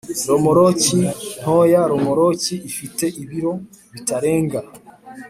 Romoroki 0.29 0.97
ntoyaRomoroki 1.41 2.55
ifite 2.69 3.05
ibiro 3.21 3.53
bitarenga 3.91 4.59